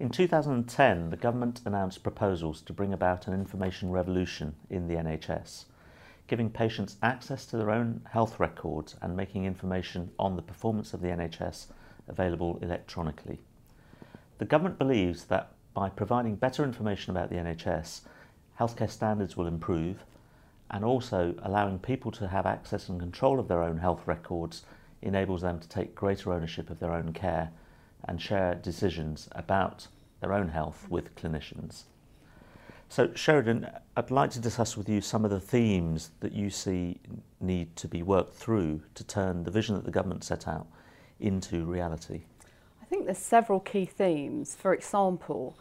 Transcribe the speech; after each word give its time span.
In 0.00 0.08
2010, 0.08 1.10
the 1.10 1.16
government 1.18 1.60
announced 1.66 2.02
proposals 2.02 2.62
to 2.62 2.72
bring 2.72 2.94
about 2.94 3.26
an 3.26 3.34
information 3.34 3.90
revolution 3.90 4.54
in 4.70 4.88
the 4.88 4.94
NHS, 4.94 5.66
giving 6.26 6.48
patients 6.48 6.96
access 7.02 7.44
to 7.44 7.58
their 7.58 7.70
own 7.70 8.00
health 8.10 8.40
records 8.40 8.96
and 9.02 9.14
making 9.14 9.44
information 9.44 10.10
on 10.18 10.36
the 10.36 10.42
performance 10.42 10.94
of 10.94 11.02
the 11.02 11.08
NHS 11.08 11.66
available 12.08 12.58
electronically. 12.62 13.40
The 14.38 14.46
government 14.46 14.78
believes 14.78 15.26
that 15.26 15.52
by 15.74 15.90
providing 15.90 16.36
better 16.36 16.64
information 16.64 17.10
about 17.10 17.28
the 17.28 17.36
NHS, 17.36 18.00
healthcare 18.58 18.88
standards 18.88 19.36
will 19.36 19.46
improve 19.46 20.06
and 20.70 20.82
also 20.82 21.34
allowing 21.42 21.78
people 21.78 22.10
to 22.12 22.28
have 22.28 22.46
access 22.46 22.88
and 22.88 22.98
control 22.98 23.38
of 23.38 23.48
their 23.48 23.62
own 23.62 23.76
health 23.76 24.06
records 24.06 24.64
enables 25.02 25.42
them 25.42 25.60
to 25.60 25.68
take 25.68 25.94
greater 25.94 26.32
ownership 26.32 26.70
of 26.70 26.78
their 26.78 26.94
own 26.94 27.12
care 27.12 27.50
and 28.10 28.20
share 28.20 28.56
decisions 28.56 29.28
about 29.32 29.86
their 30.20 30.32
own 30.32 30.48
health 30.48 30.86
with 30.90 31.14
clinicians. 31.14 31.84
So, 32.88 33.12
Sheridan, 33.14 33.70
I'd 33.96 34.10
like 34.10 34.30
to 34.32 34.40
discuss 34.40 34.76
with 34.76 34.88
you 34.88 35.00
some 35.00 35.24
of 35.24 35.30
the 35.30 35.38
themes 35.38 36.10
that 36.18 36.32
you 36.32 36.50
see 36.50 36.98
need 37.40 37.76
to 37.76 37.86
be 37.86 38.02
worked 38.02 38.34
through 38.34 38.82
to 38.96 39.04
turn 39.04 39.44
the 39.44 39.50
vision 39.52 39.76
that 39.76 39.84
the 39.84 39.92
government 39.92 40.24
set 40.24 40.48
out 40.48 40.66
into 41.20 41.64
reality. 41.64 42.22
I 42.82 42.84
think 42.86 43.04
there's 43.04 43.16
several 43.16 43.60
key 43.60 43.84
themes. 43.86 44.56
For 44.56 44.74
example, 44.74 45.56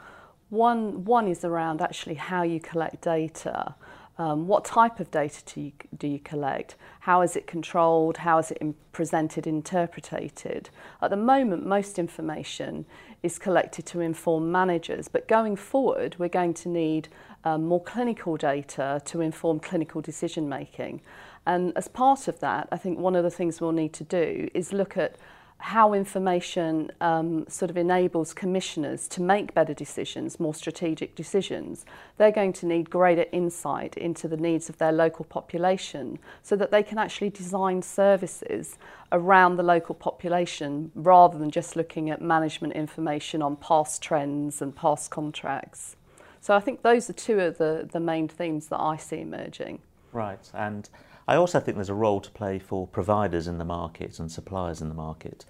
one, 0.50 1.06
one 1.06 1.28
is 1.28 1.46
around 1.46 1.84
actually 1.84 2.16
how 2.16 2.42
you 2.42 2.60
collect 2.60 3.02
data. 3.02 3.76
Um, 4.20 4.48
what 4.48 4.66
type 4.66 5.00
of 5.00 5.10
data 5.12 5.42
do 5.46 5.62
you, 5.62 5.72
do 5.98 6.06
you 6.06 6.20
collect? 6.20 6.76
How 7.00 7.22
is 7.22 7.38
it 7.38 7.48
controlled? 7.48 8.18
How 8.18 8.38
is 8.38 8.52
it 8.52 8.58
in, 8.58 8.76
presented, 8.92 9.48
interpreted? 9.48 10.70
At 11.02 11.10
the 11.10 11.16
moment, 11.16 11.66
most 11.66 11.98
information 11.98 12.86
is 13.24 13.40
collected 13.40 13.86
to 13.88 14.02
inform 14.02 14.52
managers, 14.52 15.08
but 15.08 15.30
going 15.30 15.56
forward, 15.56 16.18
we're 16.20 16.28
going 16.28 16.54
to 16.56 16.68
need 16.68 17.08
um, 17.46 17.66
more 17.66 17.82
clinical 17.82 18.36
data 18.36 19.02
to 19.06 19.22
inform 19.22 19.62
clinical 19.62 20.02
decision 20.02 20.50
making. 20.50 21.00
And 21.46 21.72
as 21.78 21.88
part 21.88 22.28
of 22.28 22.42
that, 22.42 22.68
I 22.74 22.78
think 22.78 23.00
one 23.00 23.16
of 23.16 23.24
the 23.24 23.32
things 23.32 23.62
we'll 23.62 23.72
need 23.72 23.94
to 23.94 24.04
do 24.04 24.50
is 24.54 24.74
look 24.74 24.98
at 24.98 25.16
how 25.60 25.94
information 25.94 26.90
um, 27.02 27.46
sort 27.50 27.70
of 27.70 27.76
enables 27.76 28.34
commissioners 28.34 29.08
to 29.10 29.22
make 29.22 29.54
better 29.54 29.74
decisions, 29.74 30.40
more 30.40 30.54
strategic 30.54 31.16
decisions, 31.16 31.86
they're 32.18 32.32
going 32.32 32.54
to 32.54 32.66
need 32.66 32.90
greater 32.90 33.26
insight 33.34 33.98
into 33.98 34.28
the 34.28 34.38
needs 34.38 34.70
of 34.70 34.78
their 34.78 34.94
local 34.94 35.26
population 35.26 36.18
so 36.42 36.56
that 36.56 36.72
they 36.72 36.82
can 36.82 36.98
actually 36.98 37.30
design 37.30 37.82
services 37.82 38.78
around 39.12 39.58
the 39.58 39.64
local 39.64 39.94
population 39.94 40.92
rather 40.96 41.38
than 41.38 41.52
just 41.52 41.76
looking 41.76 42.10
at 42.10 42.22
management 42.22 42.74
information 42.74 43.42
on 43.42 43.58
past 43.58 44.02
trends 44.02 44.62
and 44.62 44.74
past 44.76 45.12
contracts. 45.12 45.98
So 46.40 46.56
I 46.56 46.62
think 46.62 46.84
those 46.84 47.10
are 47.10 47.14
two 47.14 47.42
of 47.42 47.58
the, 47.58 47.88
the 47.92 48.00
main 48.00 48.30
themes 48.30 48.68
that 48.68 48.80
I 48.80 48.96
see 48.96 49.20
emerging. 49.20 49.80
Right, 50.14 50.50
and 50.54 50.90
I 51.30 51.36
also 51.36 51.60
think 51.60 51.78
there's 51.78 51.90
a 51.90 51.94
role 51.94 52.22
to 52.22 52.32
play 52.32 52.58
for 52.58 52.88
providers 52.88 53.48
in 53.48 53.60
the 53.60 53.64
market 53.64 54.18
and 54.18 54.32
suppliers 54.32 54.82
in 54.82 54.90
the 54.90 54.96
market, 54.96 55.46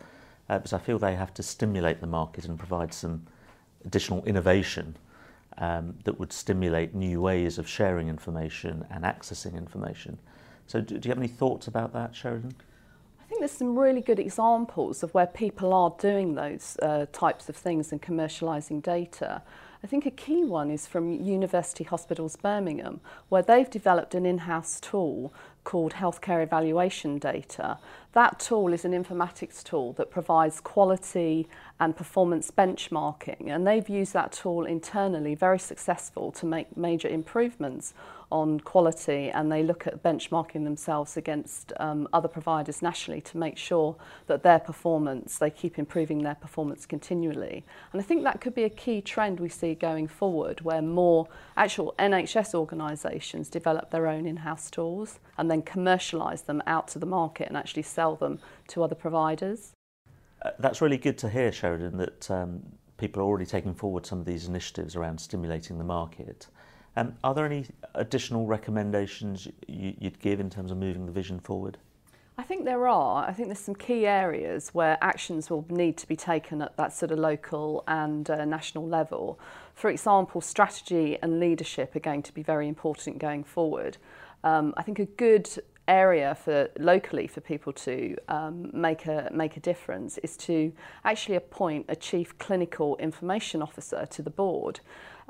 uh, 0.50 0.58
because 0.58 0.74
I 0.74 0.78
feel 0.78 1.00
they 1.00 1.16
have 1.16 1.34
to 1.36 1.42
stimulate 1.42 2.02
the 2.02 2.08
market 2.08 2.44
and 2.44 2.60
provide 2.60 2.94
some 2.94 3.26
additional 3.86 4.22
innovation 4.26 4.98
um, 5.58 5.96
that 6.04 6.20
would 6.20 6.34
stimulate 6.34 6.94
new 6.94 7.22
ways 7.22 7.58
of 7.58 7.66
sharing 7.66 8.10
information 8.10 8.86
and 8.90 9.06
accessing 9.06 9.56
information. 9.56 10.20
So, 10.68 10.82
do, 10.82 11.00
do 11.00 11.08
you 11.08 11.12
have 11.12 11.18
any 11.18 11.30
thoughts 11.30 11.68
about 11.68 11.94
that, 11.94 12.14
Sheridan? 12.14 12.56
I 13.22 13.24
think 13.30 13.40
there's 13.40 13.52
some 13.52 13.80
really 13.80 14.02
good 14.02 14.20
examples 14.20 15.02
of 15.02 15.14
where 15.14 15.28
people 15.28 15.74
are 15.74 15.96
doing 15.98 16.36
those 16.36 16.76
uh, 16.82 17.06
types 17.14 17.48
of 17.48 17.56
things 17.56 17.94
and 17.94 18.02
commercialising 18.02 18.84
data. 18.84 19.44
I 19.82 19.88
think 19.88 20.06
a 20.06 20.12
key 20.12 20.44
one 20.44 20.70
is 20.70 20.86
from 20.86 21.22
University 21.22 21.86
Hospitals 21.86 22.36
Birmingham, 22.36 23.00
where 23.30 23.42
they've 23.42 23.70
developed 23.70 24.14
an 24.14 24.26
in-house 24.26 24.78
tool 24.82 25.34
called 25.64 25.94
Healthcare 25.94 26.44
Evaluation 26.44 27.17
Data. 27.17 27.78
That 28.12 28.39
tool 28.39 28.73
is 28.73 28.84
an 28.84 28.92
informatics 28.92 29.64
tool 29.64 29.94
that 29.94 30.12
provides 30.12 30.60
quality 30.60 31.48
and 31.80 31.95
performance 31.95 32.52
benchmarking, 32.52 33.48
and 33.48 33.66
they've 33.66 33.88
used 33.88 34.12
that 34.14 34.34
tool 34.34 34.66
internally, 34.66 35.34
very 35.34 35.60
successful, 35.60 36.32
to 36.34 36.45
make 36.45 36.76
major 36.76 37.08
improvements 37.08 37.94
on 38.32 38.60
quality 38.60 39.30
and 39.32 39.52
they 39.52 39.64
look 39.64 39.88
at 39.88 40.04
benchmarking 40.04 40.64
themselves 40.64 41.18
against 41.18 41.73
um, 41.80 42.08
other 42.14 42.28
providers 42.28 42.82
nationally 42.82 43.22
to 43.22 43.38
make 43.38 43.58
sure 43.58 43.95
that 44.28 44.44
their 44.44 44.60
performance, 44.60 45.38
they 45.39 45.50
keep 45.50 45.80
improving 45.80 46.22
their 46.22 46.36
performance 46.36 46.86
continually. 46.86 47.64
And 47.92 48.00
I 48.00 48.04
think 48.04 48.23
that 48.23 48.39
could 48.39 48.54
be 48.54 48.64
a 48.64 48.70
key 48.70 49.02
trend 49.02 49.39
we 49.39 49.50
see 49.50 49.69
going 49.76 50.08
forward 50.08 50.62
where 50.62 50.82
more 50.82 51.28
actual 51.58 51.94
NHS 52.00 52.54
organisations 52.54 53.50
develop 53.50 53.92
their 53.92 54.08
own 54.08 54.26
in-house 54.26 54.70
tools 54.70 55.20
and 55.38 55.50
then 55.50 55.62
commercialise 55.62 56.46
them 56.46 56.62
out 56.68 56.88
to 56.90 57.00
the 57.00 57.06
market 57.06 57.48
and 57.48 57.58
actually 57.58 57.84
sell 57.84 58.16
them 58.16 58.40
to 58.68 58.84
other 58.84 58.96
providers. 58.96 59.74
Uh, 60.42 60.52
that's 60.60 60.82
really 60.82 60.98
good 60.98 61.18
to 61.18 61.30
hear, 61.30 61.52
Sheridan, 61.52 61.98
that 61.98 62.32
um, 62.32 62.62
people 62.98 63.22
are 63.22 63.26
already 63.26 63.46
taking 63.46 63.74
forward 63.74 64.06
some 64.06 64.20
of 64.20 64.26
these 64.26 64.48
initiatives 64.48 64.96
around 64.96 65.20
stimulating 65.20 65.78
the 65.78 65.84
market. 65.84 66.48
Um, 66.96 67.16
are 67.24 67.34
there 67.34 67.46
any 67.46 67.66
additional 67.96 68.46
recommendations 68.46 69.48
you, 69.68 69.94
you'd 70.00 70.20
give 70.20 70.40
in 70.40 70.50
terms 70.50 70.72
of 70.72 70.78
moving 70.78 71.06
the 71.06 71.12
vision 71.12 71.40
forward? 71.40 71.78
I 72.39 72.44
think 72.44 72.64
there 72.64 72.88
are. 72.88 73.27
I 73.27 73.33
think 73.33 73.50
there's 73.50 73.60
some 73.60 73.76
key 73.76 74.08
areas 74.08 74.70
where 74.70 74.98
actions 75.02 75.50
will 75.50 75.66
need 75.70 75.98
to 75.98 76.08
be 76.08 76.16
taken 76.16 76.61
at 76.61 76.77
that 76.77 76.94
sort 76.94 77.11
of 77.11 77.20
local 77.20 77.83
and 77.86 78.30
uh, 78.30 78.45
national 78.45 78.88
level. 78.88 79.38
For 79.73 79.89
example, 79.89 80.39
strategy 80.39 81.17
and 81.22 81.42
leadership 81.42 81.98
are 81.98 82.00
going 82.00 82.23
to 82.23 82.33
be 82.33 82.42
very 82.42 82.70
important 82.70 83.20
going 83.20 83.44
forward. 83.44 83.98
Um, 84.45 84.73
I 84.77 84.83
think 84.83 85.00
a 85.00 85.05
good 85.05 85.50
area 85.89 86.33
for 86.33 86.70
locally 86.80 87.27
for 87.27 87.42
people 87.42 87.73
to 87.73 88.16
um, 88.30 88.71
make 88.73 89.06
a 89.06 89.30
make 89.33 89.58
a 89.58 89.60
difference 89.60 90.17
is 90.20 90.38
to 90.38 90.71
actually 91.04 91.36
appoint 91.36 91.88
a 91.89 91.95
chief 91.95 92.38
clinical 92.38 92.95
information 92.98 93.61
officer 93.61 94.06
to 94.06 94.21
the 94.21 94.30
board. 94.30 94.80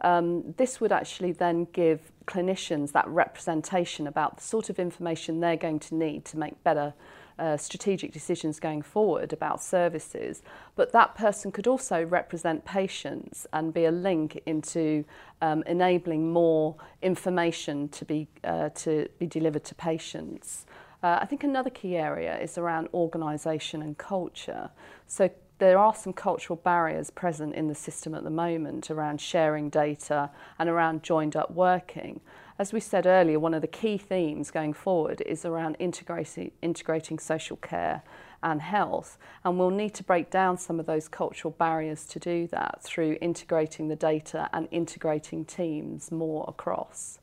Um, 0.01 0.53
this 0.57 0.79
would 0.79 0.91
actually 0.91 1.31
then 1.31 1.67
give 1.73 2.11
clinicians 2.25 2.91
that 2.91 3.07
representation 3.07 4.07
about 4.07 4.37
the 4.37 4.43
sort 4.43 4.69
of 4.69 4.79
information 4.79 5.39
they're 5.39 5.57
going 5.57 5.79
to 5.79 5.95
need 5.95 6.25
to 6.25 6.37
make 6.37 6.63
better 6.63 6.93
uh, 7.39 7.57
strategic 7.57 8.11
decisions 8.11 8.59
going 8.59 8.81
forward 8.81 9.31
about 9.31 9.63
services, 9.63 10.43
but 10.75 10.91
that 10.91 11.15
person 11.15 11.51
could 11.51 11.67
also 11.67 12.03
represent 12.03 12.65
patients 12.65 13.47
and 13.53 13.73
be 13.73 13.85
a 13.85 13.91
link 13.91 14.41
into 14.45 15.05
um, 15.41 15.63
enabling 15.65 16.31
more 16.31 16.75
information 17.01 17.87
to 17.89 18.03
be, 18.03 18.27
uh, 18.43 18.69
to 18.69 19.07
be 19.19 19.25
delivered 19.25 19.63
to 19.63 19.73
patients. 19.75 20.65
Uh, 21.01 21.19
I 21.21 21.25
think 21.25 21.45
another 21.45 21.69
key 21.69 21.95
area 21.95 22.37
is 22.37 22.57
around 22.57 22.89
organisation 22.93 23.81
and 23.81 23.97
culture. 23.97 24.69
So 25.07 25.29
there 25.59 25.77
are 25.77 25.93
some 25.93 26.13
cultural 26.13 26.57
barriers 26.57 27.09
present 27.09 27.53
in 27.53 27.67
the 27.67 27.75
system 27.75 28.15
at 28.15 28.23
the 28.23 28.29
moment 28.29 28.89
around 28.89 29.21
sharing 29.21 29.69
data 29.69 30.31
and 30.57 30.69
around 30.69 31.03
joined 31.03 31.35
up 31.35 31.51
working. 31.51 32.21
As 32.57 32.73
we 32.73 32.79
said 32.79 33.05
earlier, 33.05 33.39
one 33.39 33.53
of 33.53 33.61
the 33.61 33.67
key 33.67 33.97
themes 33.97 34.51
going 34.51 34.73
forward 34.73 35.21
is 35.25 35.45
around 35.45 35.75
integrating, 35.79 36.51
integrating 36.61 37.19
social 37.19 37.57
care 37.57 38.03
and 38.41 38.61
health. 38.61 39.17
And 39.43 39.59
we'll 39.59 39.69
need 39.69 39.93
to 39.95 40.03
break 40.03 40.29
down 40.29 40.57
some 40.57 40.79
of 40.79 40.85
those 40.85 41.07
cultural 41.07 41.53
barriers 41.57 42.05
to 42.07 42.19
do 42.19 42.47
that 42.47 42.81
through 42.81 43.17
integrating 43.21 43.89
the 43.89 43.95
data 43.95 44.49
and 44.53 44.67
integrating 44.71 45.45
teams 45.45 46.11
more 46.11 46.45
across. 46.47 47.19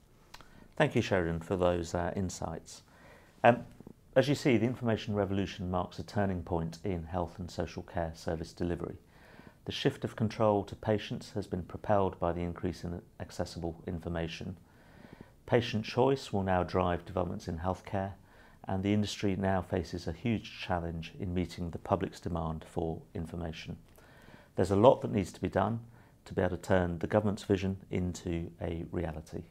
Thank 0.76 0.94
you, 0.94 1.00
Sheridan, 1.00 1.41
for 1.41 1.56
those 1.56 1.94
uh, 1.94 2.12
insights. 2.14 2.82
Um, 3.42 3.64
as 4.16 4.31
you 4.31 4.34
see, 4.34 4.56
the 4.56 4.65
information 4.65 5.15
revolution 5.15 5.71
marks 5.71 5.99
a 5.99 6.03
turning 6.03 6.43
point 6.43 6.78
in 6.82 7.04
health 7.04 7.38
and 7.38 7.50
social 7.50 7.82
care 7.82 8.12
service 8.15 8.54
delivery. 8.54 8.97
The 9.66 9.72
shift 9.72 10.04
of 10.04 10.16
control 10.16 10.65
to 10.65 10.74
patients 10.74 11.33
has 11.34 11.47
been 11.47 11.65
propelled 11.65 12.18
by 12.18 12.33
the 12.33 12.41
increase 12.41 12.83
in 12.83 13.03
accessible 13.21 13.83
information. 13.86 14.57
Patient 15.45 15.84
choice 15.84 16.33
will 16.33 16.42
now 16.42 16.63
drive 16.63 17.04
developments 17.04 17.47
in 17.47 17.59
healthcare, 17.59 18.13
and 18.66 18.83
the 18.83 18.95
industry 18.95 19.36
now 19.36 19.60
faces 19.60 20.09
a 20.09 20.13
huge 20.13 20.60
challenge 20.60 21.12
in 21.21 21.34
meeting 21.34 21.71
the 21.71 21.78
public's 21.78 22.19
demand 22.19 22.65
for 22.66 23.03
information. 23.12 23.77
There's 24.54 24.71
a 24.71 24.77
lot 24.77 25.03
that 25.03 25.12
needs 25.12 25.33
to 25.33 25.41
be 25.42 25.51
done 25.51 25.80
to 26.24 26.33
be 26.33 26.41
able 26.41 26.57
to 26.57 26.62
turn 26.62 27.01
the 27.01 27.07
government's 27.07 27.45
vision 27.45 27.77
into 27.91 28.51
a 28.62 28.86
reality. 28.91 29.42